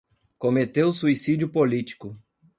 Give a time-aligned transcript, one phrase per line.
[0.39, 2.19] Cometeu suicídio político